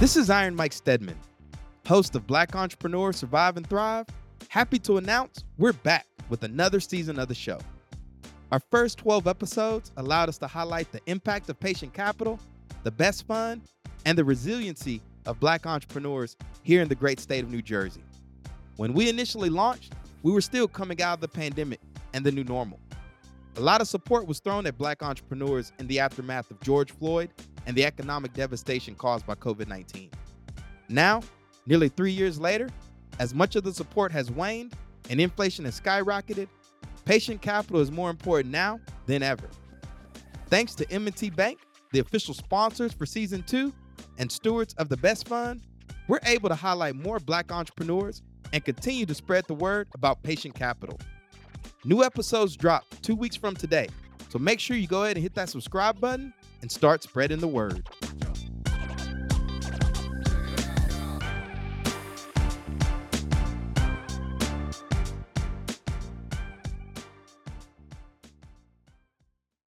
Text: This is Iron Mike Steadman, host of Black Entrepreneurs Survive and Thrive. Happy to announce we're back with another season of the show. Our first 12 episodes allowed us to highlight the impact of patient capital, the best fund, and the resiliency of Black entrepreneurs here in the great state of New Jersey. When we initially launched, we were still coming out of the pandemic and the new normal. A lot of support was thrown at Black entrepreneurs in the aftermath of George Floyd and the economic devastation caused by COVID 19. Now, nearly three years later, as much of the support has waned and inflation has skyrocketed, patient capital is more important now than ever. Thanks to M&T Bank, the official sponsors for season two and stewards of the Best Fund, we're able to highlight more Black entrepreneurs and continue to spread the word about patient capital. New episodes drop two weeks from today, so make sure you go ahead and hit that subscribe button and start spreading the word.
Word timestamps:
This 0.00 0.14
is 0.14 0.30
Iron 0.30 0.54
Mike 0.54 0.72
Steadman, 0.72 1.18
host 1.84 2.14
of 2.14 2.24
Black 2.24 2.54
Entrepreneurs 2.54 3.16
Survive 3.16 3.56
and 3.56 3.68
Thrive. 3.68 4.06
Happy 4.48 4.78
to 4.78 4.96
announce 4.96 5.42
we're 5.56 5.72
back 5.72 6.06
with 6.28 6.44
another 6.44 6.78
season 6.78 7.18
of 7.18 7.26
the 7.26 7.34
show. 7.34 7.58
Our 8.52 8.60
first 8.70 8.98
12 8.98 9.26
episodes 9.26 9.90
allowed 9.96 10.28
us 10.28 10.38
to 10.38 10.46
highlight 10.46 10.92
the 10.92 11.00
impact 11.06 11.50
of 11.50 11.58
patient 11.58 11.94
capital, 11.94 12.38
the 12.84 12.92
best 12.92 13.26
fund, 13.26 13.62
and 14.06 14.16
the 14.16 14.24
resiliency 14.24 15.02
of 15.26 15.40
Black 15.40 15.66
entrepreneurs 15.66 16.36
here 16.62 16.80
in 16.80 16.86
the 16.86 16.94
great 16.94 17.18
state 17.18 17.42
of 17.42 17.50
New 17.50 17.60
Jersey. 17.60 18.04
When 18.76 18.92
we 18.92 19.08
initially 19.08 19.50
launched, 19.50 19.94
we 20.22 20.30
were 20.30 20.40
still 20.40 20.68
coming 20.68 21.02
out 21.02 21.14
of 21.14 21.20
the 21.22 21.26
pandemic 21.26 21.80
and 22.14 22.24
the 22.24 22.30
new 22.30 22.44
normal. 22.44 22.78
A 23.58 23.60
lot 23.60 23.80
of 23.80 23.88
support 23.88 24.28
was 24.28 24.38
thrown 24.38 24.66
at 24.66 24.78
Black 24.78 25.02
entrepreneurs 25.02 25.72
in 25.80 25.88
the 25.88 25.98
aftermath 25.98 26.48
of 26.52 26.60
George 26.60 26.92
Floyd 26.92 27.30
and 27.66 27.76
the 27.76 27.84
economic 27.84 28.32
devastation 28.32 28.94
caused 28.94 29.26
by 29.26 29.34
COVID 29.34 29.66
19. 29.66 30.12
Now, 30.88 31.22
nearly 31.66 31.88
three 31.88 32.12
years 32.12 32.38
later, 32.38 32.70
as 33.18 33.34
much 33.34 33.56
of 33.56 33.64
the 33.64 33.74
support 33.74 34.12
has 34.12 34.30
waned 34.30 34.74
and 35.10 35.20
inflation 35.20 35.64
has 35.64 35.80
skyrocketed, 35.80 36.46
patient 37.04 37.42
capital 37.42 37.80
is 37.80 37.90
more 37.90 38.10
important 38.10 38.52
now 38.52 38.78
than 39.06 39.24
ever. 39.24 39.50
Thanks 40.46 40.76
to 40.76 40.88
M&T 40.92 41.30
Bank, 41.30 41.58
the 41.90 41.98
official 41.98 42.34
sponsors 42.34 42.92
for 42.92 43.06
season 43.06 43.42
two 43.42 43.74
and 44.18 44.30
stewards 44.30 44.72
of 44.74 44.88
the 44.88 44.96
Best 44.96 45.26
Fund, 45.26 45.62
we're 46.06 46.20
able 46.26 46.48
to 46.48 46.54
highlight 46.54 46.94
more 46.94 47.18
Black 47.18 47.50
entrepreneurs 47.50 48.22
and 48.52 48.64
continue 48.64 49.04
to 49.04 49.14
spread 49.14 49.46
the 49.48 49.54
word 49.54 49.88
about 49.94 50.22
patient 50.22 50.54
capital. 50.54 50.96
New 51.84 52.02
episodes 52.02 52.56
drop 52.56 52.84
two 53.02 53.14
weeks 53.14 53.36
from 53.36 53.54
today, 53.54 53.86
so 54.30 54.38
make 54.38 54.58
sure 54.58 54.76
you 54.76 54.88
go 54.88 55.04
ahead 55.04 55.16
and 55.16 55.22
hit 55.22 55.34
that 55.34 55.48
subscribe 55.48 56.00
button 56.00 56.34
and 56.60 56.70
start 56.70 57.04
spreading 57.04 57.38
the 57.38 57.46
word. 57.46 57.88